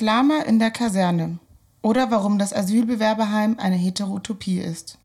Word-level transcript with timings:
Lama 0.00 0.42
in 0.42 0.58
der 0.58 0.70
Kaserne 0.70 1.38
oder 1.82 2.10
warum 2.10 2.38
das 2.38 2.52
Asylbewerberheim 2.52 3.56
eine 3.58 3.76
Heterotopie 3.76 4.58
ist. 4.60 4.98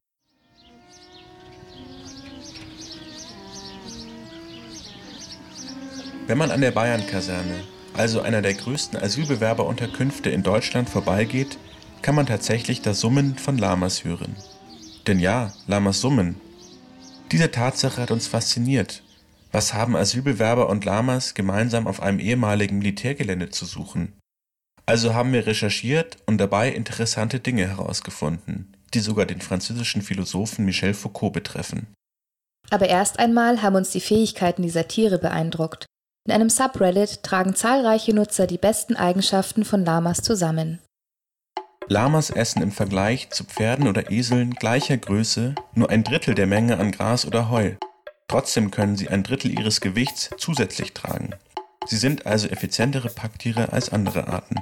Wenn 6.27 6.38
man 6.38 6.50
an 6.50 6.62
der 6.62 6.71
Bayern-Kaserne, 6.71 7.63
also 7.94 8.21
einer 8.21 8.41
der 8.41 8.55
größten 8.55 9.00
Asylbewerberunterkünfte 9.00 10.30
in 10.31 10.41
Deutschland, 10.41 10.89
vorbeigeht, 10.89 11.57
kann 12.02 12.16
man 12.16 12.26
tatsächlich 12.26 12.82
das 12.82 12.99
Summen 12.99 13.38
von 13.38 13.57
Lamas 13.57 14.04
hören. 14.04 14.35
Denn 15.07 15.20
ja, 15.20 15.54
Lamas 15.68 16.02
summen. 16.02 16.41
Diese 17.32 17.52
Tatsache 17.52 18.02
hat 18.02 18.12
uns 18.12 18.27
fasziniert. 18.27 19.04
Was 19.52 19.73
haben 19.73 19.96
Asylbewerber 19.96 20.68
und 20.68 20.84
Lamas 20.84 21.35
gemeinsam 21.35 21.88
auf 21.88 22.02
einem 22.02 22.20
ehemaligen 22.20 22.80
Militärgelände 22.80 23.52
zu 23.52 23.66
suchen? 23.66 24.13
Also 24.85 25.13
haben 25.13 25.34
wir 25.34 25.48
recherchiert 25.48 26.17
und 26.25 26.38
dabei 26.38 26.70
interessante 26.70 27.39
Dinge 27.39 27.67
herausgefunden, 27.67 28.77
die 28.93 28.99
sogar 28.99 29.26
den 29.26 29.41
französischen 29.41 30.02
Philosophen 30.02 30.66
Michel 30.66 30.93
Foucault 30.93 31.34
betreffen. 31.34 31.88
Aber 32.70 32.88
erst 32.88 33.20
einmal 33.20 33.62
haben 33.62 33.76
uns 33.76 33.91
die 33.91 34.02
Fähigkeiten 34.02 34.62
dieser 34.62 34.88
Tiere 34.88 35.17
beeindruckt. 35.17 35.85
In 36.27 36.34
einem 36.34 36.49
Subreddit 36.49 37.23
tragen 37.23 37.55
zahlreiche 37.55 38.13
Nutzer 38.13 38.48
die 38.48 38.57
besten 38.57 38.95
Eigenschaften 38.95 39.63
von 39.66 39.85
Lamas 39.85 40.21
zusammen. 40.21 40.79
Lamas 41.88 42.31
essen 42.31 42.63
im 42.63 42.71
Vergleich 42.71 43.29
zu 43.29 43.43
Pferden 43.43 43.88
oder 43.88 44.12
Eseln 44.12 44.55
gleicher 44.55 44.98
Größe 44.98 45.54
nur 45.76 45.91
ein 45.91 46.04
Drittel 46.04 46.34
der 46.34 46.48
Menge 46.48 46.79
an 46.79 46.91
Gras 46.91 47.27
oder 47.27 47.51
Heu. 47.51 47.76
Trotzdem 48.27 48.71
können 48.71 48.95
sie 48.95 49.10
ein 49.10 49.21
Drittel 49.21 49.51
ihres 49.51 49.82
Gewichts 49.82 50.32
zusätzlich 50.38 50.93
tragen. 50.93 51.35
Sie 51.85 51.98
sind 51.98 52.26
also 52.26 52.48
effizientere 52.48 53.10
Packtiere 53.10 53.71
als 53.71 53.90
andere 53.90 54.27
Arten. 54.27 54.55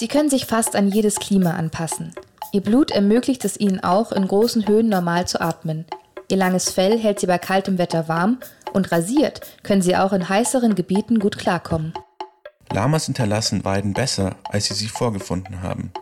Sie 0.00 0.08
können 0.08 0.30
sich 0.30 0.46
fast 0.46 0.76
an 0.76 0.88
jedes 0.88 1.16
Klima 1.16 1.50
anpassen. 1.50 2.14
Ihr 2.52 2.62
Blut 2.62 2.90
ermöglicht 2.90 3.44
es 3.44 3.60
ihnen 3.60 3.80
auch, 3.80 4.12
in 4.12 4.26
großen 4.26 4.66
Höhen 4.66 4.88
normal 4.88 5.28
zu 5.28 5.42
atmen. 5.42 5.84
Ihr 6.30 6.38
langes 6.38 6.70
Fell 6.70 6.98
hält 6.98 7.20
sie 7.20 7.26
bei 7.26 7.36
kaltem 7.36 7.76
Wetter 7.76 8.08
warm 8.08 8.38
und 8.72 8.92
rasiert 8.92 9.42
können 9.62 9.82
sie 9.82 9.96
auch 9.96 10.14
in 10.14 10.26
heißeren 10.26 10.74
Gebieten 10.74 11.18
gut 11.18 11.36
klarkommen. 11.36 11.92
Lamas 12.72 13.04
hinterlassen 13.04 13.66
Weiden 13.66 13.92
besser, 13.92 14.36
als 14.44 14.68
sie 14.68 14.74
sie 14.74 14.88
vorgefunden 14.88 15.62
haben. 15.62 15.92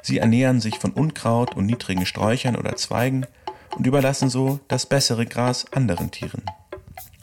Sie 0.00 0.16
ernähren 0.16 0.62
sich 0.62 0.78
von 0.78 0.92
Unkraut 0.92 1.54
und 1.54 1.66
niedrigen 1.66 2.06
Sträuchern 2.06 2.56
oder 2.56 2.76
Zweigen 2.76 3.26
und 3.76 3.86
überlassen 3.86 4.30
so 4.30 4.60
das 4.68 4.86
bessere 4.86 5.26
Gras 5.26 5.66
anderen 5.72 6.10
Tieren. 6.10 6.42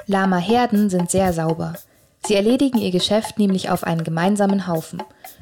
Lama-Herden 0.05 0.91
sind 0.91 1.09
sehr 1.09 1.33
sauber. 1.33 1.73
Sie 2.25 2.35
erledigen 2.35 2.77
ihr 2.79 2.91
Geschäft 2.91 3.39
nämlich 3.39 3.69
auf 3.69 3.83
einen 3.83 4.03
gemeinsamen 4.03 4.67
Haufen, 4.67 5.01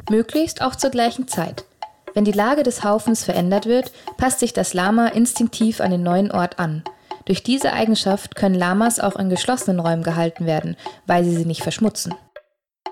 möglichst 0.09 0.61
auch 0.61 0.75
zur 0.75 0.89
gleichen 0.89 1.27
Zeit. 1.27 1.65
Wenn 2.13 2.25
die 2.25 2.31
Lage 2.31 2.63
des 2.63 2.83
Haufens 2.83 3.23
verändert 3.23 3.65
wird, 3.65 3.91
passt 4.17 4.39
sich 4.39 4.53
das 4.53 4.73
Lama 4.73 5.07
instinktiv 5.07 5.81
an 5.81 5.91
den 5.91 6.03
neuen 6.03 6.31
Ort 6.31 6.59
an 6.59 6.83
durch 7.27 7.43
diese 7.43 7.73
Eigenschaft 7.73 8.37
können 8.37 8.55
Lamas 8.55 9.01
auch 9.01 9.17
in 9.17 9.29
geschlossenen 9.29 9.81
Räumen 9.81 10.01
gehalten 10.01 10.45
werden, 10.45 10.77
weil 11.07 11.25
sie 11.25 11.35
sie 11.35 11.45
nicht 11.45 11.61
verschmutzen. 11.61 12.15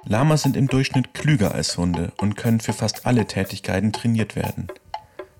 Lamas 0.03 0.43
sind 0.43 0.57
im 0.57 0.67
Durchschnitt 0.67 1.13
klüger 1.13 1.55
als 1.55 1.77
Hunde 1.77 2.11
und 2.17 2.35
können 2.35 2.59
für 2.59 2.73
fast 2.73 3.05
alle 3.05 3.25
Tätigkeiten 3.27 3.93
trainiert 3.93 4.35
werden. 4.35 4.67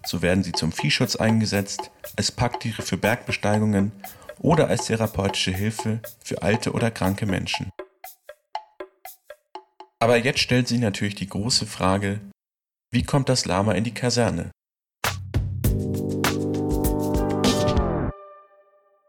So 0.05 0.21
werden 0.21 0.45
sie 0.45 0.53
zum 0.53 0.71
Viehschutz 0.71 1.17
eingesetzt, 1.17 1.91
als 2.15 2.31
Packtiere 2.31 2.83
für 2.83 2.95
Bergbesteigungen 2.95 3.91
oder 4.39 4.69
als 4.69 4.85
therapeutische 4.85 5.51
Hilfe 5.51 5.99
für 6.23 6.41
alte 6.41 6.71
oder 6.71 6.89
kranke 6.89 7.25
Menschen. 7.25 7.71
Aber 10.05 10.17
jetzt 10.17 10.37
stellt 10.37 10.67
sich 10.67 10.79
natürlich 10.79 11.15
die 11.15 11.27
große 11.27 11.65
Frage, 11.65 12.19
wie 12.91 13.01
kommt 13.01 13.27
das 13.27 13.47
Lama 13.47 13.71
in 13.71 13.83
die 13.83 13.93
Kaserne? 13.95 14.51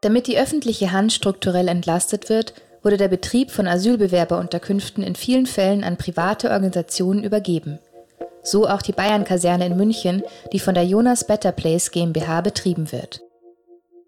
Damit 0.01 0.27
die 0.27 0.39
öffentliche 0.39 0.93
Hand 0.93 1.13
strukturell 1.13 1.69
entlastet 1.69 2.31
wird, 2.31 2.55
wurde 2.83 2.97
der 2.97 3.09
Betrieb 3.09 3.51
von 3.51 3.67
Asylbewerberunterkünften 3.67 5.05
in 5.05 5.17
vielen 5.17 5.45
Fällen 5.45 5.85
an 5.85 5.99
private 5.99 6.51
Organisationen 6.51 7.25
übergeben. 7.25 7.79
So 8.43 8.67
auch 8.67 8.81
die 8.81 8.93
Bayern-Kaserne 8.93 9.67
in 9.67 9.77
München, 9.77 10.23
die 10.55 10.61
von 10.61 10.73
der 10.75 10.87
Jonas 10.87 11.27
Better 11.27 11.53
Place 11.53 11.91
GmbH 11.91 12.41
betrieben 12.41 12.91
wird. 12.91 13.21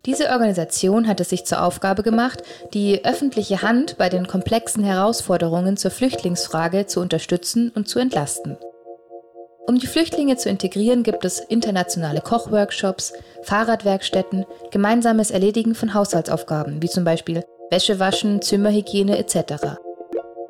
Diese 0.08 0.30
Organisation 0.30 1.06
hat 1.06 1.20
es 1.20 1.28
sich 1.28 1.44
zur 1.44 1.62
Aufgabe 1.62 2.02
gemacht, 2.02 2.42
die 2.72 3.04
öffentliche 3.04 3.60
Hand 3.60 3.98
bei 3.98 4.08
den 4.08 4.26
komplexen 4.26 4.82
Herausforderungen 4.82 5.76
zur 5.76 5.90
Flüchtlingsfrage 5.90 6.86
zu 6.86 7.00
unterstützen 7.00 7.70
und 7.74 7.90
zu 7.90 7.98
entlasten. 7.98 8.56
Um 9.66 9.78
die 9.78 9.86
Flüchtlinge 9.86 10.38
zu 10.38 10.48
integrieren, 10.48 11.02
gibt 11.02 11.26
es 11.26 11.40
internationale 11.40 12.22
Kochworkshops, 12.22 13.12
Fahrradwerkstätten, 13.42 14.46
gemeinsames 14.70 15.30
Erledigen 15.30 15.74
von 15.74 15.92
Haushaltsaufgaben, 15.92 16.80
wie 16.80 16.88
zum 16.88 17.04
Beispiel 17.04 17.44
Wäschewaschen, 17.70 18.40
Zimmerhygiene 18.40 19.18
etc. 19.18 19.76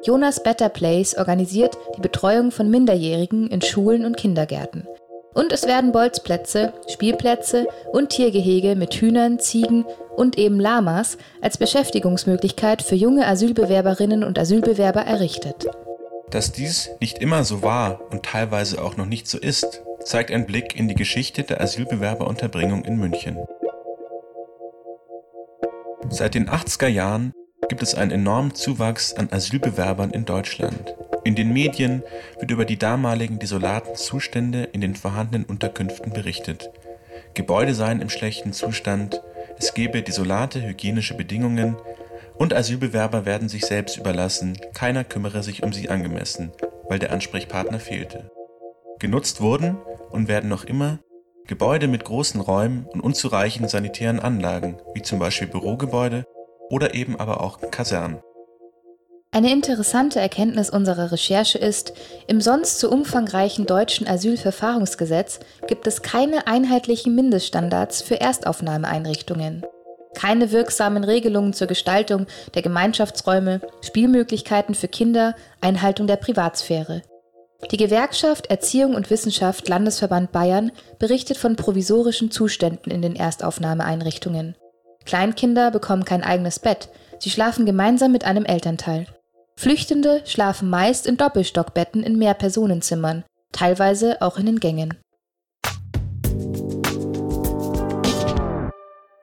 Jonas 0.05 0.41
Better 0.41 0.69
Place 0.69 1.19
organisiert 1.19 1.77
die 1.97 2.01
Betreuung 2.01 2.53
von 2.53 2.71
Minderjährigen 2.71 3.49
in 3.49 3.61
Schulen 3.61 4.05
und 4.05 4.17
Kindergärten. 4.17 4.87
Und 5.35 5.53
es 5.53 5.67
werden 5.67 5.93
Bolzplätze, 5.93 6.73
Spielplätze 6.89 7.67
und 7.93 8.11
Tiergehege 8.11 8.77
mit 8.77 8.95
Hühnern, 8.95 9.39
Ziegen 9.39 9.85
und 10.17 10.37
eben 10.37 10.59
Lamas 10.59 11.17
als 11.41 11.59
Beschäftigungsmöglichkeit 11.59 12.83
für 12.83 12.97
junge 12.97 13.27
Asylbewerberinnen 13.27 14.25
und 14.25 14.39
Asylbewerber 14.39 15.03
errichtet. 15.03 15.67
Dass 16.31 16.53
dies 16.53 16.91
nicht 17.01 17.19
immer 17.19 17.45
so 17.45 17.63
war 17.63 18.01
und 18.11 18.25
teilweise 18.25 18.83
auch 18.83 18.97
noch 18.97 19.07
nicht 19.07 19.29
so 19.29 19.39
ist, 19.39 19.83
zeigt 20.05 20.31
ein 20.31 20.47
Blick 20.47 20.77
in 20.77 20.89
die 20.89 20.95
Geschichte 20.95 21.43
der 21.43 21.61
Asylbewerberunterbringung 21.61 22.85
in 22.85 22.97
München. 22.97 23.39
Seit 26.11 26.35
den 26.35 26.49
80er 26.49 26.89
Jahren 26.89 27.33
gibt 27.69 27.83
es 27.83 27.95
einen 27.95 28.11
enormen 28.11 28.55
Zuwachs 28.55 29.15
an 29.15 29.29
Asylbewerbern 29.31 30.11
in 30.11 30.25
Deutschland. 30.25 30.95
In 31.29 31.35
den 31.35 31.53
Medien 31.53 32.03
wird 32.39 32.51
über 32.51 32.65
die 32.65 32.79
damaligen 32.79 33.39
desolaten 33.39 33.97
Zustände 33.97 34.63
in 34.73 34.81
den 34.81 34.97
vorhandenen 34.97 35.45
Unterkünften 35.45 36.11
berichtet. 36.11 36.71
Gebäude 37.35 37.75
seien 37.75 38.01
im 38.01 38.09
schlechten 38.09 38.55
Zustand, 38.55 39.23
es 39.59 39.75
gebe 39.75 40.01
desolate 40.01 40.63
hygienische 40.63 41.13
Bedingungen, 41.13 41.77
und 42.39 42.55
Asylbewerber 42.55 43.27
werden 43.27 43.51
sich 43.51 43.67
selbst 43.67 43.99
überlassen, 43.99 44.57
keiner 44.73 45.05
kümmere 45.05 45.43
sich 45.43 45.63
um 45.63 45.75
sie 45.75 45.91
angemessen, 45.91 46.51
weil 46.89 46.99
der 46.99 47.13
Ansprechpartner 47.13 47.79
fehlte. 47.79 48.31
Genutzt 48.99 49.43
wurden 49.43 49.77
und 50.09 50.29
werden 50.29 50.49
noch 50.49 50.65
immer 50.65 50.99
Gebäude 51.47 51.89
mit 51.89 52.07
großen 52.07 52.41
Räumen 52.41 52.87
und 52.87 53.03
unzureichenden 53.03 53.69
sanitären 53.69 54.19
Anlagen, 54.19 54.79
wie 54.95 55.03
zum 55.03 55.19
Beispiel 55.19 55.49
Bürogebäude 55.49 56.25
oder 56.71 56.95
eben 56.95 57.21
aber 57.21 57.43
auch 57.43 57.61
Kasernen. 57.71 58.21
Eine 59.31 59.53
interessante 59.53 60.21
Erkenntnis 60.21 60.71
unserer 60.71 61.13
Recherche 61.13 61.59
ist, 61.59 61.93
im 62.27 62.41
sonst 62.41 62.81
so 62.81 62.91
umfangreichen 62.91 63.67
deutschen 63.67 64.09
Asylverfahrensgesetz 64.09 65.41
gibt 65.67 65.87
es 65.87 66.03
keine 66.03 66.47
einheitlichen 66.47 67.15
Mindeststandards 67.15 68.03
für 68.03 68.21
Erstaufnahmeeinrichtungen 68.21 69.65
keine 70.19 70.51
wirksamen 70.51 71.05
Regelungen 71.05 71.53
zur 71.53 71.69
Gestaltung 71.69 72.27
der 72.55 72.63
Gemeinschaftsräume, 72.63 73.61
Spielmöglichkeiten 73.83 74.75
für 74.75 74.89
Kinder, 74.89 75.37
Einhaltung 75.61 76.09
der 76.09 76.17
Privatsphäre. 76.17 77.03
Die 77.71 77.77
Gewerkschaft 77.77 78.51
Erziehung 78.51 78.97
und 78.97 79.11
Wissenschaft 79.11 79.69
Landesverband 79.69 80.33
Bayern 80.33 80.73
berichtet 80.99 81.37
von 81.37 81.55
provisorischen 81.55 82.33
Zuständen 82.33 82.91
in 82.91 83.01
den 83.01 83.15
Erstaufnahmeeinrichtungen. 83.15 84.57
Kleinkinder 85.05 85.71
bekommen 85.71 86.05
kein 86.05 86.25
eigenes 86.25 86.59
Bett, 86.59 86.89
sie 87.21 87.31
schlafen 87.31 87.65
gemeinsam 87.65 88.11
mit 88.11 88.25
einem 88.25 88.45
Elternteil. 88.45 89.07
Flüchtende 89.59 90.23
schlafen 90.25 90.71
meist 90.71 91.05
in 91.05 91.17
Doppelstockbetten 91.17 92.05
in 92.05 92.17
Mehrpersonenzimmern, 92.17 93.25
teilweise 93.51 94.23
auch 94.23 94.39
in 94.39 94.47
den 94.47 94.61
Gängen. 94.61 94.97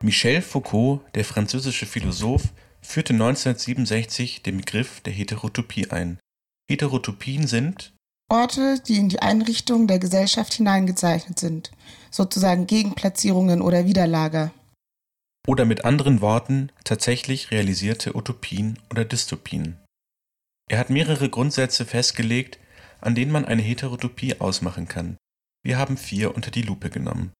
Michel 0.01 0.41
Foucault, 0.41 0.99
der 1.15 1.23
französische 1.23 1.85
Philosoph, 1.85 2.49
führte 2.81 3.13
1967 3.13 4.43
den 4.43 4.57
Begriff 4.57 4.99
der 4.99 5.13
Heterotopie 5.13 5.89
ein. 5.89 6.19
Heterotopien 6.69 7.47
sind 7.47 7.93
Orte, 8.29 8.81
die 8.85 8.97
in 8.97 9.07
die 9.07 9.21
Einrichtung 9.21 9.87
der 9.87 9.99
Gesellschaft 9.99 10.55
hineingezeichnet 10.55 11.39
sind, 11.39 11.71
sozusagen 12.11 12.67
Gegenplatzierungen 12.67 13.61
oder 13.61 13.85
Widerlager. 13.85 14.51
Oder 15.47 15.63
mit 15.63 15.85
anderen 15.85 16.19
Worten 16.19 16.73
tatsächlich 16.83 17.51
realisierte 17.51 18.17
Utopien 18.17 18.79
oder 18.89 19.05
Dystopien. 19.05 19.77
Er 20.67 20.79
hat 20.79 20.89
mehrere 20.89 21.29
Grundsätze 21.29 21.85
festgelegt, 21.85 22.57
an 22.99 23.13
denen 23.13 23.31
man 23.31 23.45
eine 23.45 23.61
Heterotopie 23.61 24.39
ausmachen 24.39 24.87
kann. 24.87 25.17
Wir 25.63 25.77
haben 25.77 25.95
vier 25.95 26.35
unter 26.35 26.49
die 26.49 26.63
Lupe 26.63 26.89
genommen. 26.89 27.33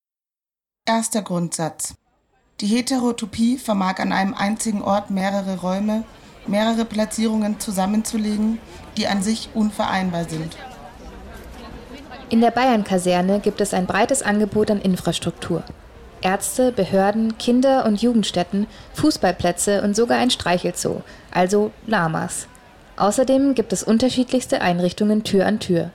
Erster 0.88 1.24
Grundsatz. 1.24 1.96
Die 2.62 2.68
Heterotopie 2.68 3.58
vermag 3.58 4.00
an 4.00 4.12
einem 4.12 4.36
einzigen 4.36 4.84
Ort 4.84 5.10
mehrere 5.10 5.58
Räume, 5.58 6.04
mehrere 6.46 6.86
Platzierungen 6.86 7.60
zusammenzulegen, 7.60 8.60
die 8.96 9.08
an 9.08 9.24
sich 9.24 9.50
unvereinbar 9.56 10.30
sind. 10.30 10.56
In 12.30 12.42
der 12.42 12.52
Bayern-Kaserne 12.52 13.40
gibt 13.40 13.60
es 13.60 13.74
ein 13.74 13.88
breites 13.88 14.22
Angebot 14.22 14.70
an 14.70 14.82
Infrastruktur. 14.82 15.64
Ärzte, 16.22 16.72
Behörden, 16.72 17.38
Kinder- 17.38 17.86
und 17.86 18.02
Jugendstätten, 18.02 18.68
Fußballplätze 18.94 19.82
und 19.82 19.96
sogar 19.96 20.20
ein 20.20 20.32
Streichelzoo, 20.32 21.02
also 21.32 21.72
Lamas. 21.88 22.48
Außerdem 22.98 23.56
gibt 23.56 23.74
es 23.74 23.84
unterschiedlichste 23.84 24.62
Einrichtungen 24.62 25.24
Tür 25.24 25.46
an 25.46 25.60
Tür. 25.60 25.92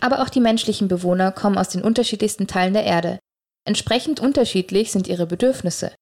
Aber 0.00 0.22
auch 0.22 0.28
die 0.28 0.40
menschlichen 0.40 0.88
Bewohner 0.88 1.32
kommen 1.32 1.58
aus 1.58 1.68
den 1.68 1.82
unterschiedlichsten 1.82 2.46
Teilen 2.46 2.72
der 2.72 2.84
Erde. 2.84 3.18
Entsprechend 3.66 4.20
unterschiedlich 4.20 4.92
sind 4.92 5.08
ihre 5.08 5.26
Bedürfnisse. 5.26 5.92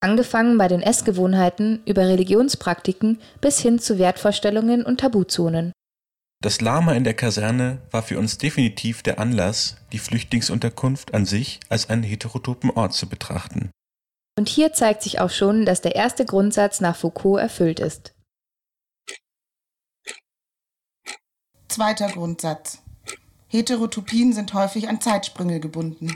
Angefangen 0.00 0.58
bei 0.58 0.66
den 0.66 0.82
Essgewohnheiten 0.82 1.82
über 1.86 2.08
Religionspraktiken 2.08 3.20
bis 3.40 3.60
hin 3.60 3.78
zu 3.78 3.98
Wertvorstellungen 3.98 4.84
und 4.84 4.98
Tabuzonen. 4.98 5.72
Das 6.42 6.60
Lama 6.60 6.94
in 6.94 7.04
der 7.04 7.14
Kaserne 7.14 7.78
war 7.92 8.02
für 8.02 8.18
uns 8.18 8.36
definitiv 8.36 9.04
der 9.04 9.20
Anlass, 9.20 9.76
die 9.92 10.00
Flüchtlingsunterkunft 10.00 11.14
an 11.14 11.24
sich 11.24 11.60
als 11.68 11.88
einen 11.88 12.02
heterotopen 12.02 12.70
Ort 12.70 12.94
zu 12.94 13.08
betrachten. 13.08 13.70
Und 14.36 14.48
hier 14.48 14.72
zeigt 14.72 15.02
sich 15.02 15.20
auch 15.20 15.30
schon, 15.30 15.64
dass 15.64 15.82
der 15.82 15.94
erste 15.94 16.24
Grundsatz 16.24 16.80
nach 16.80 16.96
Foucault 16.96 17.40
erfüllt 17.40 17.78
ist. 17.78 18.12
Zweiter 21.72 22.08
Grundsatz. 22.08 22.82
Heterotopien 23.48 24.34
sind 24.34 24.52
häufig 24.52 24.90
an 24.90 25.00
Zeitsprünge 25.00 25.58
gebunden. 25.58 26.14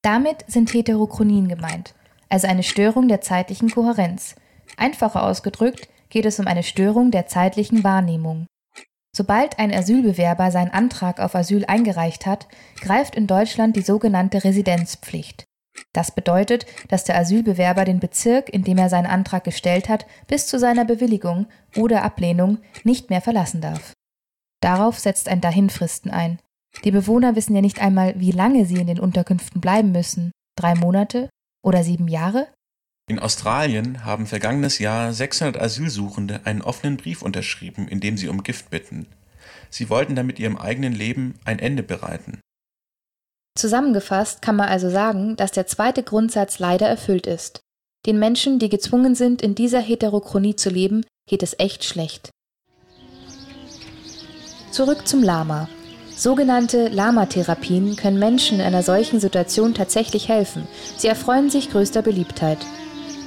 Damit 0.00 0.46
sind 0.48 0.72
Heterochronien 0.72 1.48
gemeint, 1.48 1.94
also 2.30 2.46
eine 2.46 2.62
Störung 2.62 3.08
der 3.08 3.20
zeitlichen 3.20 3.70
Kohärenz. 3.70 4.34
Einfacher 4.78 5.24
ausgedrückt 5.24 5.86
geht 6.08 6.24
es 6.24 6.40
um 6.40 6.46
eine 6.46 6.62
Störung 6.62 7.10
der 7.10 7.26
zeitlichen 7.26 7.84
Wahrnehmung. 7.84 8.46
Sobald 9.14 9.58
ein 9.58 9.70
Asylbewerber 9.70 10.50
seinen 10.50 10.70
Antrag 10.70 11.20
auf 11.20 11.34
Asyl 11.34 11.66
eingereicht 11.66 12.24
hat, 12.24 12.48
greift 12.80 13.14
in 13.14 13.26
Deutschland 13.26 13.76
die 13.76 13.82
sogenannte 13.82 14.44
Residenzpflicht. 14.44 15.44
Das 15.92 16.10
bedeutet, 16.10 16.64
dass 16.88 17.04
der 17.04 17.18
Asylbewerber 17.18 17.84
den 17.84 18.00
Bezirk, 18.00 18.48
in 18.48 18.64
dem 18.64 18.78
er 18.78 18.88
seinen 18.88 19.04
Antrag 19.04 19.44
gestellt 19.44 19.90
hat, 19.90 20.06
bis 20.26 20.46
zu 20.46 20.58
seiner 20.58 20.86
Bewilligung 20.86 21.48
oder 21.76 22.02
Ablehnung 22.02 22.60
nicht 22.82 23.10
mehr 23.10 23.20
verlassen 23.20 23.60
darf. 23.60 23.92
Darauf 24.62 24.98
setzt 24.98 25.28
ein 25.28 25.40
Dahinfristen 25.40 26.10
ein. 26.10 26.38
Die 26.84 26.90
Bewohner 26.90 27.36
wissen 27.36 27.54
ja 27.54 27.60
nicht 27.60 27.80
einmal, 27.80 28.18
wie 28.18 28.30
lange 28.30 28.64
sie 28.64 28.76
in 28.76 28.86
den 28.86 29.00
Unterkünften 29.00 29.60
bleiben 29.60 29.92
müssen. 29.92 30.32
Drei 30.56 30.74
Monate 30.74 31.28
oder 31.62 31.84
sieben 31.84 32.08
Jahre? 32.08 32.48
In 33.10 33.18
Australien 33.18 34.04
haben 34.04 34.26
vergangenes 34.26 34.78
Jahr 34.78 35.12
600 35.12 35.60
Asylsuchende 35.60 36.40
einen 36.44 36.62
offenen 36.62 36.96
Brief 36.96 37.22
unterschrieben, 37.22 37.88
in 37.88 38.00
dem 38.00 38.16
sie 38.16 38.28
um 38.28 38.42
Gift 38.42 38.70
bitten. 38.70 39.06
Sie 39.68 39.90
wollten 39.90 40.14
damit 40.14 40.38
ihrem 40.38 40.56
eigenen 40.56 40.92
Leben 40.92 41.34
ein 41.44 41.58
Ende 41.58 41.82
bereiten. 41.82 42.40
Zusammengefasst 43.58 44.40
kann 44.40 44.56
man 44.56 44.68
also 44.68 44.88
sagen, 44.88 45.36
dass 45.36 45.52
der 45.52 45.66
zweite 45.66 46.02
Grundsatz 46.02 46.58
leider 46.58 46.88
erfüllt 46.88 47.26
ist. 47.26 47.60
Den 48.06 48.18
Menschen, 48.18 48.58
die 48.58 48.68
gezwungen 48.68 49.14
sind, 49.14 49.42
in 49.42 49.54
dieser 49.54 49.80
Heterochronie 49.80 50.56
zu 50.56 50.70
leben, 50.70 51.04
geht 51.28 51.42
es 51.42 51.58
echt 51.58 51.84
schlecht. 51.84 52.30
Zurück 54.72 55.06
zum 55.06 55.22
Lama. 55.22 55.68
Sogenannte 56.16 56.88
Lama-Therapien 56.88 57.94
können 57.94 58.18
Menschen 58.18 58.58
in 58.58 58.64
einer 58.64 58.82
solchen 58.82 59.20
Situation 59.20 59.74
tatsächlich 59.74 60.30
helfen. 60.30 60.66
Sie 60.96 61.08
erfreuen 61.08 61.50
sich 61.50 61.70
größter 61.70 62.00
Beliebtheit. 62.00 62.56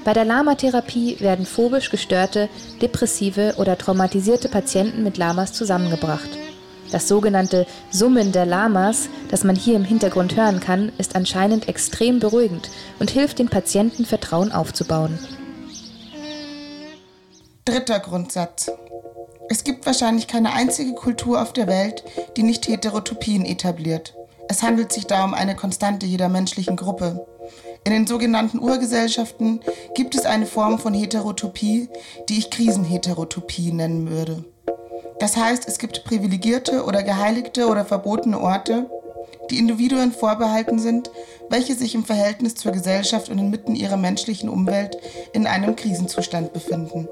Bei 0.04 0.14
der 0.14 0.26
Lama-Therapie 0.26 1.20
werden 1.20 1.46
phobisch 1.46 1.92
gestörte, 1.92 2.50
depressive 2.82 3.54
oder 3.58 3.78
traumatisierte 3.78 4.50
Patienten 4.50 5.04
mit 5.04 5.18
Lamas 5.18 5.54
zusammengebracht. 5.54 6.30
Das 6.92 7.08
sogenannte 7.08 7.68
Summen 7.92 8.32
der 8.32 8.48
Lamas, 8.48 9.08
das 9.30 9.44
man 9.44 9.56
hier 9.56 9.76
im 9.76 9.86
Hintergrund 9.86 10.36
hören 10.36 10.60
kann, 10.60 10.92
ist 10.98 11.16
anscheinend 11.16 11.70
extrem 11.70 12.20
beruhigend 12.20 12.72
und 12.98 13.12
hilft 13.12 13.38
den 13.38 13.50
Patienten 13.50 14.06
Vertrauen 14.06 14.52
aufzubauen. 14.52 15.20
Dritter 17.66 18.00
Grundsatz. 18.00 18.72
Es 19.50 19.64
gibt 19.64 19.86
wahrscheinlich 19.86 20.28
keine 20.28 20.54
einzige 20.54 20.94
Kultur 20.94 21.42
auf 21.42 21.54
der 21.54 21.68
Welt, 21.68 22.04
die 22.36 22.44
nicht 22.44 22.68
Heterotopien 22.68 23.46
etabliert. 23.46 24.16
Es 24.48 24.64
handelt 24.64 24.92
sich 24.92 25.06
da 25.06 25.24
um 25.24 25.34
eine 25.34 25.56
Konstante 25.56 26.06
jeder 26.06 26.30
menschlichen 26.30 26.76
Gruppe. 26.76 27.26
In 27.84 27.92
den 27.92 28.08
sogenannten 28.08 28.60
Urgesellschaften 28.60 29.60
gibt 29.94 30.16
es 30.16 30.26
eine 30.26 30.48
Form 30.48 30.80
von 30.80 30.94
Heterotopie, 30.94 31.90
die 32.30 32.40
ich 32.40 32.50
Krisenheterotopie 32.50 33.72
nennen 33.72 34.10
würde. 34.10 34.44
Das 35.20 35.38
heißt, 35.38 35.68
es 35.68 35.78
gibt 35.78 36.04
privilegierte 36.04 36.84
oder 36.84 37.04
geheiligte 37.04 37.68
oder 37.68 37.86
verbotene 37.86 38.40
Orte, 38.40 38.90
die 39.52 39.60
Individuen 39.60 40.12
vorbehalten 40.12 40.80
sind, 40.80 41.12
welche 41.50 41.76
sich 41.76 41.94
im 41.94 42.04
Verhältnis 42.04 42.56
zur 42.56 42.72
Gesellschaft 42.72 43.30
und 43.30 43.38
inmitten 43.38 43.76
ihrer 43.76 43.98
menschlichen 43.98 44.50
Umwelt 44.50 44.98
in 45.34 45.46
einem 45.46 45.76
Krisenzustand 45.76 46.52
befinden. 46.52 47.08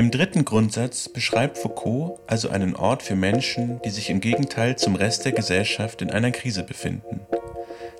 Im 0.00 0.10
dritten 0.10 0.46
Grundsatz 0.46 1.08
beschreibt 1.08 1.58
Foucault 1.58 2.20
also 2.26 2.48
einen 2.48 2.74
Ort 2.74 3.02
für 3.02 3.14
Menschen, 3.14 3.80
die 3.84 3.90
sich 3.90 4.08
im 4.08 4.20
Gegenteil 4.20 4.76
zum 4.76 4.96
Rest 4.96 5.26
der 5.26 5.32
Gesellschaft 5.32 6.00
in 6.00 6.10
einer 6.10 6.30
Krise 6.30 6.62
befinden 6.62 7.20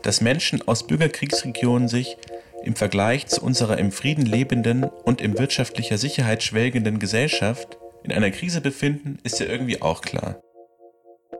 dass 0.02 0.20
Menschen 0.20 0.66
aus 0.66 0.86
Bürgerkriegsregionen 0.86 1.88
sich 1.88 2.16
im 2.62 2.76
Vergleich 2.76 3.26
zu 3.26 3.42
unserer 3.42 3.78
im 3.78 3.90
Frieden 3.92 4.26
lebenden 4.26 4.84
und 4.84 5.20
in 5.20 5.38
wirtschaftlicher 5.38 5.98
Sicherheit 5.98 6.42
schwelgenden 6.42 6.98
Gesellschaft 6.98 7.78
in 8.02 8.12
einer 8.12 8.30
Krise 8.30 8.60
befinden, 8.60 9.18
ist 9.22 9.40
ja 9.40 9.46
irgendwie 9.46 9.80
auch 9.82 10.02
klar. 10.02 10.40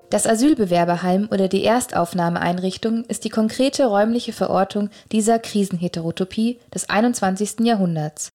Das 0.09 0.27
Asylbewerberheim 0.27 1.29
oder 1.31 1.47
die 1.47 1.65
Erstaufnahmeeinrichtung 1.65 3.05
ist 3.05 3.25
die 3.25 3.29
konkrete 3.29 3.87
räumliche 3.87 4.33
Verortung 4.33 4.91
dieser 5.13 5.39
Krisenheterotopie 5.39 6.59
des 6.75 6.89
21. 6.89 7.61
Jahrhunderts. 7.61 8.31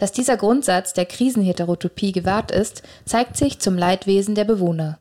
Dass 0.00 0.10
dieser 0.10 0.36
Grundsatz 0.36 0.92
der 0.94 1.06
Krisenheterotopie 1.06 2.10
gewahrt 2.10 2.50
ist, 2.50 2.82
zeigt 3.04 3.36
sich 3.36 3.60
zum 3.60 3.78
Leidwesen 3.78 4.34
der 4.34 4.44
Bewohner. 4.44 4.98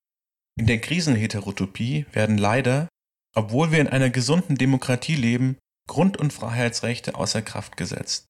In 0.60 0.68
der 0.68 0.80
Krisenheterotopie 0.80 2.06
werden 2.12 2.38
leider 2.38 2.90
obwohl 3.36 3.72
wir 3.72 3.80
in 3.80 3.88
einer 3.88 4.10
gesunden 4.10 4.58
Demokratie 4.58 5.16
leben, 5.16 5.58
Grund- 5.88 6.18
und 6.18 6.34
Freiheitsrechte 6.34 7.16
außer 7.16 7.42
Kraft 7.42 7.78
gesetzt. 7.78 8.26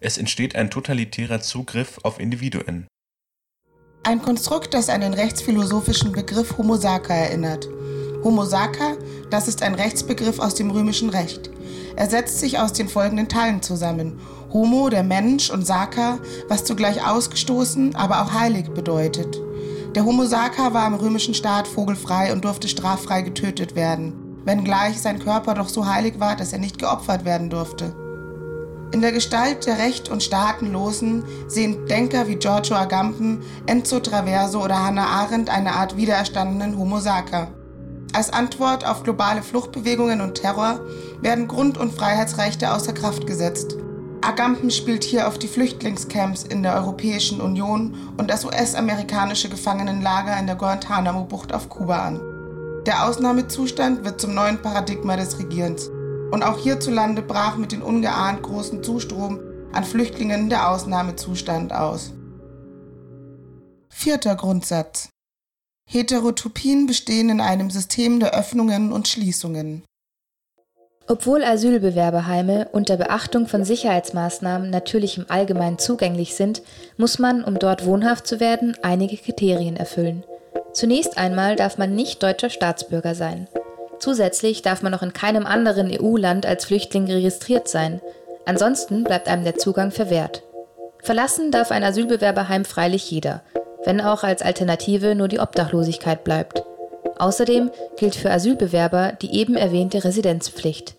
Es 0.00 0.18
entsteht 0.18 0.56
ein 0.56 0.70
totalitärer 0.70 1.40
Zugriff 1.40 1.98
auf 2.02 2.20
Individuen. 2.20 2.86
Ein 4.02 4.22
Konstrukt, 4.22 4.74
das 4.74 4.88
an 4.88 5.00
den 5.00 5.14
rechtsphilosophischen 5.14 6.12
Begriff 6.12 6.58
Homo 6.58 6.76
Sacer 6.76 7.14
erinnert. 7.14 7.68
Homo 8.22 8.44
Sacer, 8.44 8.96
das 9.30 9.48
ist 9.48 9.62
ein 9.62 9.74
Rechtsbegriff 9.74 10.38
aus 10.38 10.54
dem 10.54 10.70
römischen 10.70 11.10
Recht. 11.10 11.50
Er 11.96 12.08
setzt 12.08 12.38
sich 12.38 12.58
aus 12.58 12.72
den 12.72 12.88
folgenden 12.88 13.28
Teilen 13.28 13.62
zusammen. 13.62 14.20
Homo, 14.56 14.88
der 14.88 15.04
Mensch, 15.04 15.50
und 15.50 15.66
Sacer, 15.66 16.18
was 16.48 16.64
zugleich 16.64 17.06
ausgestoßen, 17.06 17.94
aber 17.94 18.22
auch 18.22 18.32
heilig 18.32 18.70
bedeutet. 18.70 19.40
Der 19.94 20.04
Homo 20.04 20.24
Sacer 20.24 20.72
war 20.74 20.86
im 20.86 20.94
römischen 20.94 21.34
Staat 21.34 21.68
vogelfrei 21.68 22.32
und 22.32 22.44
durfte 22.44 22.68
straffrei 22.68 23.22
getötet 23.22 23.76
werden 23.76 24.26
wenngleich 24.46 25.00
sein 25.00 25.18
Körper 25.18 25.54
doch 25.54 25.68
so 25.68 25.86
heilig 25.86 26.18
war, 26.18 26.36
dass 26.36 26.52
er 26.52 26.60
nicht 26.60 26.78
geopfert 26.78 27.24
werden 27.24 27.50
durfte. 27.50 27.94
In 28.92 29.02
der 29.02 29.10
Gestalt 29.10 29.66
der 29.66 29.78
recht- 29.78 30.08
und 30.08 30.22
staatenlosen 30.22 31.24
sehen 31.48 31.86
Denker 31.86 32.28
wie 32.28 32.36
Giorgio 32.36 32.76
Agamben, 32.76 33.42
Enzo 33.66 33.98
Traverso 33.98 34.64
oder 34.64 34.82
Hannah 34.82 35.06
Arendt 35.06 35.50
eine 35.50 35.72
Art 35.72 35.96
wiedererstandenen 35.96 36.78
Homo 36.78 37.00
Sacer. 37.00 37.48
Als 38.12 38.32
Antwort 38.32 38.86
auf 38.86 39.02
globale 39.02 39.42
Fluchtbewegungen 39.42 40.20
und 40.20 40.36
Terror 40.36 40.80
werden 41.20 41.48
Grund- 41.48 41.76
und 41.76 41.92
Freiheitsrechte 41.92 42.72
außer 42.72 42.92
Kraft 42.92 43.26
gesetzt. 43.26 43.76
Agamben 44.26 44.72
spielt 44.72 45.04
hier 45.04 45.28
auf 45.28 45.38
die 45.38 45.46
Flüchtlingscamps 45.46 46.42
in 46.42 46.64
der 46.64 46.74
Europäischen 46.74 47.40
Union 47.40 47.94
und 48.16 48.28
das 48.28 48.44
US-amerikanische 48.44 49.48
Gefangenenlager 49.48 50.36
in 50.36 50.48
der 50.48 50.56
Guantanamo-Bucht 50.56 51.54
auf 51.54 51.68
Kuba 51.68 52.06
an. 52.06 52.20
Der 52.86 53.06
Ausnahmezustand 53.06 54.04
wird 54.04 54.20
zum 54.20 54.34
neuen 54.34 54.60
Paradigma 54.60 55.14
des 55.14 55.38
Regierens. 55.38 55.90
Und 56.32 56.42
auch 56.42 56.58
hierzulande 56.58 57.22
brach 57.22 57.56
mit 57.56 57.70
dem 57.70 57.82
ungeahnt 57.82 58.42
großen 58.42 58.82
Zustrom 58.82 59.38
an 59.72 59.84
Flüchtlingen 59.84 60.50
der 60.50 60.70
Ausnahmezustand 60.70 61.72
aus. 61.72 62.12
Vierter 63.88 64.34
Grundsatz. 64.34 65.08
Heterotopien 65.88 66.88
bestehen 66.88 67.28
in 67.28 67.40
einem 67.40 67.70
System 67.70 68.18
der 68.18 68.36
Öffnungen 68.36 68.90
und 68.90 69.06
Schließungen. 69.06 69.84
Obwohl 71.08 71.44
Asylbewerberheime 71.44 72.68
unter 72.72 72.96
Beachtung 72.96 73.46
von 73.46 73.64
Sicherheitsmaßnahmen 73.64 74.70
natürlich 74.70 75.18
im 75.18 75.26
Allgemeinen 75.28 75.78
zugänglich 75.78 76.34
sind, 76.34 76.62
muss 76.96 77.20
man, 77.20 77.44
um 77.44 77.60
dort 77.60 77.86
wohnhaft 77.86 78.26
zu 78.26 78.40
werden, 78.40 78.76
einige 78.82 79.16
Kriterien 79.16 79.76
erfüllen. 79.76 80.24
Zunächst 80.72 81.16
einmal 81.16 81.54
darf 81.54 81.78
man 81.78 81.94
nicht 81.94 82.22
deutscher 82.22 82.50
Staatsbürger 82.50 83.14
sein. 83.14 83.46
Zusätzlich 84.00 84.62
darf 84.62 84.82
man 84.82 84.92
noch 84.92 85.02
in 85.02 85.12
keinem 85.12 85.46
anderen 85.46 85.90
EU-Land 85.90 86.44
als 86.44 86.64
Flüchtling 86.64 87.06
registriert 87.06 87.68
sein. 87.68 88.00
Ansonsten 88.44 89.04
bleibt 89.04 89.28
einem 89.28 89.44
der 89.44 89.56
Zugang 89.56 89.92
verwehrt. 89.92 90.42
Verlassen 91.02 91.52
darf 91.52 91.70
ein 91.70 91.84
Asylbewerberheim 91.84 92.64
freilich 92.64 93.08
jeder, 93.10 93.42
wenn 93.84 94.00
auch 94.00 94.24
als 94.24 94.42
Alternative 94.42 95.14
nur 95.14 95.28
die 95.28 95.38
Obdachlosigkeit 95.38 96.24
bleibt. 96.24 96.64
Außerdem 97.18 97.70
gilt 97.96 98.16
für 98.16 98.30
Asylbewerber 98.30 99.12
die 99.12 99.38
eben 99.38 99.56
erwähnte 99.56 100.04
Residenzpflicht. 100.04 100.95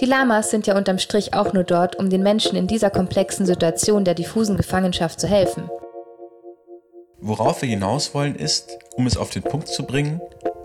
Die 0.00 0.04
Lamas 0.04 0.50
sind 0.50 0.66
ja 0.66 0.76
unterm 0.76 0.98
Strich 0.98 1.32
auch 1.32 1.54
nur 1.54 1.64
dort, 1.64 1.96
um 1.96 2.10
den 2.10 2.22
Menschen 2.22 2.56
in 2.56 2.66
dieser 2.66 2.90
komplexen 2.90 3.46
Situation 3.46 4.04
der 4.04 4.14
diffusen 4.14 4.58
Gefangenschaft 4.58 5.18
zu 5.18 5.26
helfen. 5.26 5.70
Worauf 7.18 7.62
wir 7.62 7.68
hinaus 7.68 8.14
wollen 8.14 8.34
ist, 8.34 8.78
um 8.96 9.06
es 9.06 9.16
auf 9.16 9.30
den 9.30 9.42
Punkt 9.42 9.68
zu 9.68 9.84
bringen, 9.84 10.20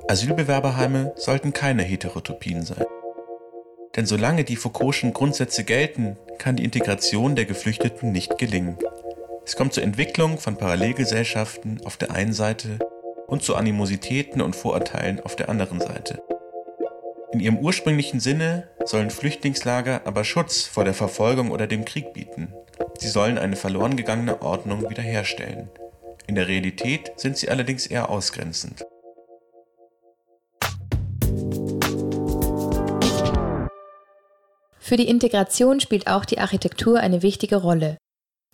Asylbewerberheime 0.10 1.14
sollten 1.16 1.54
keine 1.54 1.84
Heterotopien 1.84 2.66
sein. 2.66 2.84
Denn 3.96 4.06
solange 4.06 4.44
die 4.44 4.58
Foucault'schen 4.58 5.14
Grundsätze 5.14 5.64
gelten, 5.64 6.18
kann 6.38 6.58
die 6.58 6.66
Integration 6.66 7.36
der 7.36 7.46
Geflüchteten 7.46 8.12
nicht 8.12 8.38
gelingen. 8.38 8.78
Es 9.46 9.56
kommt 9.56 9.74
zur 9.74 9.84
Entwicklung 9.84 10.38
von 10.38 10.58
Parallelgesellschaften 10.58 11.82
auf 11.86 11.96
der 11.96 12.12
einen 12.12 12.34
Seite 12.34 12.80
und 13.28 13.44
zu 13.44 13.56
Animositäten 13.56 14.42
und 14.42 14.58
Vorurteilen 14.58 15.22
auf 15.22 15.38
der 15.38 15.48
anderen 15.48 15.80
Seite. 15.80 16.22
In 17.34 17.40
ihrem 17.40 17.60
ursprünglichen 17.60 18.20
Sinne 18.20 18.68
sollen 18.84 19.10
Flüchtlingslager 19.10 20.02
aber 20.04 20.26
Schutz 20.26 20.64
vor 20.64 20.84
der 20.84 20.94
Verfolgung 20.94 21.52
oder 21.52 21.66
dem 21.66 21.86
Krieg 21.86 22.14
bieten. 22.14 22.54
Sie 23.00 23.08
sollen 23.08 23.38
eine 23.38 23.56
verloren 23.56 23.96
gegangene 23.96 24.42
Ordnung 24.42 24.90
wiederherstellen. 24.90 25.70
In 26.28 26.36
der 26.36 26.50
Realität 26.50 27.14
sind 27.16 27.38
sie 27.38 27.50
allerdings 27.50 27.88
eher 27.88 28.10
ausgrenzend. 28.10 28.86
Für 34.80 34.98
die 34.98 35.08
Integration 35.08 35.80
spielt 35.80 36.08
auch 36.08 36.26
die 36.26 36.40
Architektur 36.40 37.00
eine 37.00 37.24
wichtige 37.24 37.56
Rolle. 37.56 37.98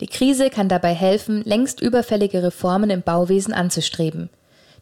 Die 0.00 0.06
Krise 0.06 0.50
kann 0.50 0.68
dabei 0.68 0.94
helfen, 0.94 1.42
längst 1.42 1.80
überfällige 1.80 2.44
Reformen 2.44 2.90
im 2.90 3.02
Bauwesen 3.02 3.52
anzustreben. 3.52 4.30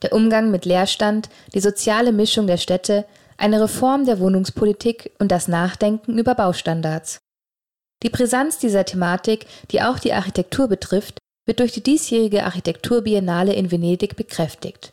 Der 0.03 0.13
Umgang 0.13 0.51
mit 0.51 0.67
Leerstand, 0.67 1.31
die 1.55 1.61
soziale 1.61 2.13
Mischung 2.13 2.47
der 2.47 2.59
Städte, 2.59 3.07
eine 3.39 3.61
Reform 3.61 4.05
der 4.05 4.19
Wohnungspolitik 4.19 5.13
und 5.19 5.31
das 5.31 5.49
Nachdenken 5.49 6.19
über 6.19 6.35
Baustandards. 6.35 7.19
Die 8.03 8.11
Brisanz 8.11 8.59
dieser 8.59 8.85
Thematik, 8.85 9.47
die 9.71 9.83
auch 9.83 9.99
die 9.99 10.13
Architektur 10.13 10.69
betrifft, 10.69 11.19
wird 11.47 11.61
durch 11.61 11.73
die 11.73 11.83
diesjährige 11.83 12.45
Architekturbiennale 12.45 13.53
in 13.55 13.71
Venedig 13.71 14.17
bekräftigt. 14.17 14.93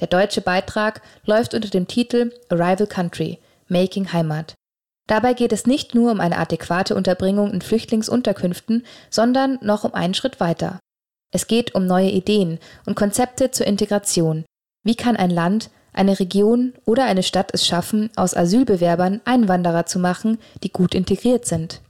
Der 0.00 0.08
deutsche 0.08 0.42
Beitrag 0.42 1.00
läuft 1.24 1.54
unter 1.54 1.68
dem 1.68 1.88
Titel 1.88 2.32
Arrival 2.50 2.86
Country– 2.86 3.38
Making 3.68 4.12
Heimat. 4.12 4.54
Dabei 5.08 5.34
geht 5.34 5.52
es 5.52 5.66
nicht 5.66 5.94
nur 5.94 6.12
um 6.12 6.20
eine 6.20 6.38
adäquate 6.38 6.94
Unterbringung 6.94 7.52
in 7.52 7.62
Flüchtlingsunterkünften, 7.62 8.84
sondern 9.10 9.58
noch 9.62 9.84
um 9.84 9.94
einen 9.94 10.14
Schritt 10.14 10.40
weiter. 10.40 10.80
Es 11.32 11.46
geht 11.46 11.74
um 11.74 11.86
neue 11.86 12.10
Ideen 12.10 12.58
und 12.86 12.96
Konzepte 12.96 13.50
zur 13.50 13.66
Integration. 13.66 14.44
Wie 14.84 14.94
kann 14.94 15.16
ein 15.16 15.30
Land, 15.30 15.70
eine 15.96 16.18
Region 16.18 16.74
oder 16.84 17.04
eine 17.04 17.22
Stadt 17.22 17.50
es 17.52 17.66
schaffen, 17.66 18.10
aus 18.16 18.36
Asylbewerbern 18.36 19.20
Einwanderer 19.24 19.86
zu 19.86 19.98
machen, 19.98 20.38
die 20.62 20.70
gut 20.70 20.94
integriert 20.94 21.46
sind? 21.46 21.80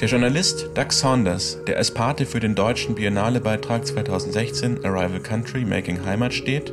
Der 0.00 0.08
Journalist 0.08 0.70
Doug 0.74 0.92
Saunders, 0.92 1.58
der 1.66 1.76
als 1.76 1.92
Pate 1.92 2.24
für 2.24 2.40
den 2.40 2.54
deutschen 2.54 2.94
Biennale-Beitrag 2.94 3.86
2016 3.86 4.84
Arrival 4.84 5.20
Country 5.20 5.64
Making 5.64 6.04
Heimat 6.04 6.32
steht, 6.32 6.72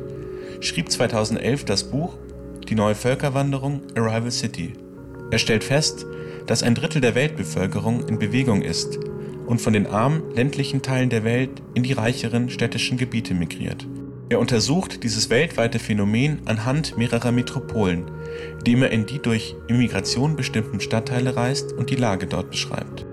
schrieb 0.61 0.91
2011 0.91 1.65
das 1.65 1.83
Buch 1.83 2.13
Die 2.69 2.75
neue 2.75 2.95
Völkerwanderung 2.95 3.81
Arrival 3.95 4.31
City 4.31 4.73
er 5.31 5.39
stellt 5.39 5.63
fest, 5.63 6.05
dass 6.45 6.63
ein 6.63 6.75
Drittel 6.75 7.01
der 7.01 7.15
Weltbevölkerung 7.15 8.07
in 8.07 8.19
Bewegung 8.19 8.61
ist 8.61 8.99
und 9.47 9.59
von 9.59 9.73
den 9.73 9.87
armen 9.87 10.23
ländlichen 10.35 10.81
Teilen 10.81 11.09
der 11.09 11.23
Welt 11.23 11.61
in 11.73 11.83
die 11.83 11.93
reicheren 11.93 12.49
städtischen 12.49 12.97
Gebiete 12.97 13.33
migriert. 13.33 13.87
Er 14.27 14.39
untersucht 14.39 15.03
dieses 15.03 15.29
weltweite 15.29 15.77
Phänomen 15.77 16.41
anhand 16.45 16.97
mehrerer 16.97 17.31
Metropolen, 17.31 18.09
indem 18.57 18.81
er 18.81 18.91
in 18.91 19.05
die 19.05 19.19
durch 19.19 19.55
Immigration 19.67 20.35
bestimmten 20.35 20.79
Stadtteile 20.79 21.35
reist 21.35 21.73
und 21.73 21.91
die 21.91 21.95
Lage 21.95 22.25
dort 22.25 22.49
beschreibt. 22.49 23.05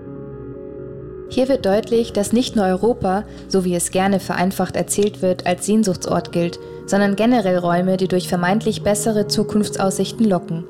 Hier 1.29 1.49
wird 1.49 1.65
deutlich, 1.65 2.13
dass 2.13 2.33
nicht 2.33 2.55
nur 2.55 2.65
Europa, 2.65 3.25
so 3.47 3.63
wie 3.63 3.75
es 3.75 3.91
gerne 3.91 4.19
vereinfacht 4.19 4.75
erzählt 4.75 5.21
wird, 5.21 5.45
als 5.45 5.65
Sehnsuchtsort 5.65 6.31
gilt, 6.31 6.59
sondern 6.87 7.15
generell 7.15 7.57
Räume, 7.57 7.97
die 7.97 8.07
durch 8.07 8.27
vermeintlich 8.27 8.81
bessere 8.81 9.27
Zukunftsaussichten 9.27 10.27
locken. 10.27 10.65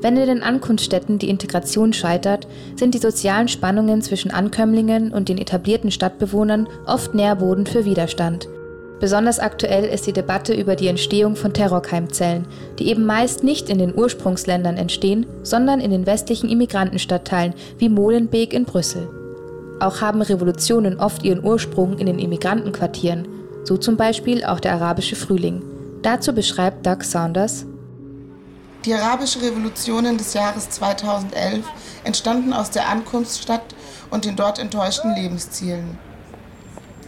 Wenn 0.00 0.16
in 0.16 0.26
den 0.26 0.42
Ankunftsstätten 0.42 1.18
die 1.18 1.28
Integration 1.28 1.92
scheitert, 1.92 2.46
sind 2.76 2.94
die 2.94 2.98
sozialen 2.98 3.48
Spannungen 3.48 4.02
zwischen 4.02 4.30
Ankömmlingen 4.30 5.12
und 5.12 5.28
den 5.28 5.38
etablierten 5.38 5.90
Stadtbewohnern 5.90 6.68
oft 6.86 7.14
Nährboden 7.14 7.66
für 7.66 7.84
Widerstand. 7.84 8.48
Besonders 9.00 9.38
aktuell 9.38 9.84
ist 9.84 10.06
die 10.06 10.12
Debatte 10.12 10.54
über 10.54 10.74
die 10.74 10.88
Entstehung 10.88 11.36
von 11.36 11.52
Terrorkeimzellen, 11.52 12.46
die 12.78 12.88
eben 12.88 13.06
meist 13.06 13.44
nicht 13.44 13.70
in 13.70 13.78
den 13.78 13.96
Ursprungsländern 13.96 14.76
entstehen, 14.76 15.26
sondern 15.42 15.80
in 15.80 15.90
den 15.90 16.06
westlichen 16.06 16.48
Immigrantenstadtteilen 16.48 17.54
wie 17.78 17.88
Molenbeek 17.88 18.52
in 18.52 18.64
Brüssel. 18.64 19.08
Auch 19.80 20.00
haben 20.00 20.22
Revolutionen 20.22 20.98
oft 20.98 21.22
ihren 21.22 21.44
Ursprung 21.44 21.98
in 21.98 22.06
den 22.06 22.18
Immigrantenquartieren, 22.18 23.28
so 23.62 23.76
zum 23.76 23.96
Beispiel 23.96 24.44
auch 24.44 24.58
der 24.58 24.74
arabische 24.74 25.14
Frühling. 25.14 25.62
Dazu 26.02 26.32
beschreibt 26.32 26.84
Doug 26.84 27.02
Saunders 27.02 27.66
die 28.84 28.94
arabischen 28.94 29.42
Revolutionen 29.42 30.16
des 30.16 30.34
Jahres 30.34 30.70
2011 30.70 31.66
entstanden 32.04 32.52
aus 32.52 32.70
der 32.70 32.88
Ankunftsstadt 32.88 33.74
und 34.10 34.24
den 34.24 34.36
dort 34.36 34.58
enttäuschten 34.58 35.14
Lebenszielen. 35.14 35.98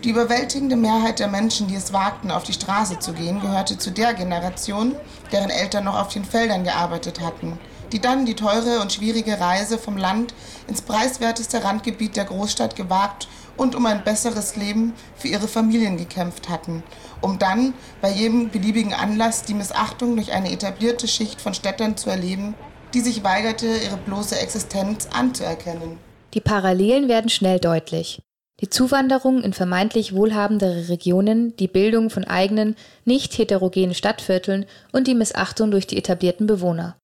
Die 0.02 0.08
überwältigende 0.08 0.76
Mehrheit 0.76 1.18
der 1.18 1.28
Menschen, 1.28 1.68
die 1.68 1.74
es 1.74 1.92
wagten, 1.92 2.30
auf 2.30 2.44
die 2.44 2.54
Straße 2.54 2.98
zu 3.00 3.12
gehen, 3.12 3.38
gehörte 3.40 3.76
zu 3.76 3.90
der 3.90 4.14
Generation, 4.14 4.96
deren 5.30 5.50
Eltern 5.50 5.84
noch 5.84 6.00
auf 6.00 6.08
den 6.08 6.24
Feldern 6.24 6.64
gearbeitet 6.64 7.20
hatten, 7.20 7.58
die 7.92 8.00
dann 8.00 8.24
die 8.24 8.34
teure 8.34 8.80
und 8.80 8.94
schwierige 8.94 9.38
Reise 9.38 9.76
vom 9.76 9.98
Land 9.98 10.32
ins 10.68 10.80
preiswerteste 10.80 11.62
Randgebiet 11.64 12.16
der 12.16 12.24
Großstadt 12.24 12.76
gewagt 12.76 13.28
und 13.58 13.74
um 13.74 13.84
ein 13.84 14.02
besseres 14.02 14.56
Leben 14.56 14.94
für 15.16 15.28
ihre 15.28 15.48
Familien 15.48 15.98
gekämpft 15.98 16.48
hatten, 16.48 16.82
um 17.20 17.38
dann 17.38 17.74
bei 18.00 18.10
jedem 18.10 18.48
beliebigen 18.48 18.94
Anlass 18.94 19.42
die 19.42 19.54
Missachtung 19.54 20.16
durch 20.16 20.32
eine 20.32 20.50
etablierte 20.50 21.08
Schicht 21.08 21.42
von 21.42 21.52
Städtern 21.52 21.98
zu 21.98 22.08
erleben, 22.08 22.54
die 22.94 23.00
sich 23.00 23.22
weigerte, 23.22 23.66
ihre 23.66 23.98
bloße 23.98 24.38
Existenz 24.38 25.08
anzuerkennen. 25.12 25.98
Die 26.32 26.40
Parallelen 26.40 27.08
werden 27.08 27.28
schnell 27.28 27.58
deutlich. 27.58 28.22
Die 28.60 28.68
Zuwanderung 28.68 29.42
in 29.42 29.54
vermeintlich 29.54 30.14
wohlhabendere 30.14 30.88
Regionen, 30.90 31.56
die 31.56 31.68
Bildung 31.68 32.10
von 32.10 32.24
eigenen, 32.24 32.76
nicht 33.06 33.38
heterogenen 33.38 33.94
Stadtvierteln 33.94 34.66
und 34.92 35.06
die 35.06 35.14
Missachtung 35.14 35.70
durch 35.70 35.86
die 35.86 35.96
etablierten 35.96 36.46
Bewohner. 36.46 36.96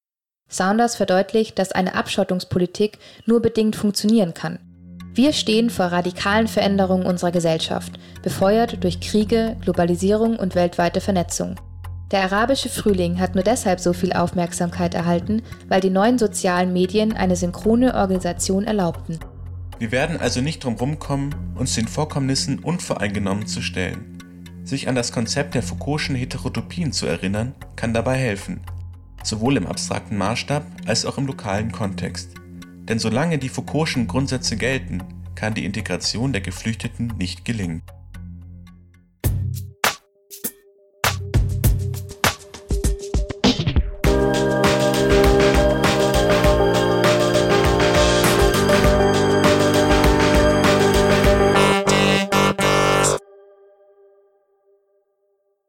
Saunders 0.48 0.96
verdeutlicht, 0.96 1.58
dass 1.58 1.72
eine 1.72 1.94
Abschottungspolitik 1.94 2.98
nur 3.24 3.40
bedingt 3.40 3.74
funktionieren 3.74 4.34
kann. 4.34 4.58
Wir 5.14 5.32
stehen 5.32 5.70
vor 5.70 5.86
radikalen 5.86 6.46
Veränderungen 6.46 7.06
unserer 7.06 7.32
Gesellschaft, 7.32 7.98
befeuert 8.22 8.84
durch 8.84 9.00
Kriege, 9.00 9.56
Globalisierung 9.62 10.36
und 10.36 10.54
weltweite 10.54 11.00
Vernetzung. 11.00 11.56
Der 12.12 12.20
arabische 12.20 12.68
Frühling 12.68 13.18
hat 13.18 13.34
nur 13.34 13.42
deshalb 13.42 13.80
so 13.80 13.94
viel 13.94 14.12
Aufmerksamkeit 14.12 14.94
erhalten, 14.94 15.42
weil 15.68 15.80
die 15.80 15.90
neuen 15.90 16.18
sozialen 16.18 16.72
Medien 16.74 17.14
eine 17.14 17.34
synchrone 17.34 17.94
Organisation 17.94 18.64
erlaubten. 18.64 19.18
Wir 19.78 19.92
werden 19.92 20.18
also 20.18 20.40
nicht 20.40 20.64
drum 20.64 20.74
rumkommen, 20.74 21.34
uns 21.54 21.74
den 21.74 21.86
Vorkommnissen 21.86 22.60
unvoreingenommen 22.60 23.46
zu 23.46 23.60
stellen. 23.60 24.18
Sich 24.64 24.88
an 24.88 24.94
das 24.94 25.12
Konzept 25.12 25.54
der 25.54 25.62
Foucault'schen 25.62 26.16
Heterotopien 26.16 26.92
zu 26.92 27.06
erinnern, 27.06 27.54
kann 27.76 27.92
dabei 27.92 28.16
helfen, 28.16 28.60
sowohl 29.22 29.56
im 29.56 29.66
abstrakten 29.66 30.16
Maßstab 30.16 30.66
als 30.86 31.04
auch 31.04 31.18
im 31.18 31.26
lokalen 31.26 31.72
Kontext. 31.72 32.30
Denn 32.88 32.98
solange 32.98 33.38
die 33.38 33.50
Foucault'schen 33.50 34.06
Grundsätze 34.06 34.56
gelten, 34.56 35.02
kann 35.34 35.54
die 35.54 35.64
Integration 35.64 36.32
der 36.32 36.40
Geflüchteten 36.40 37.12
nicht 37.18 37.44
gelingen 37.44 37.82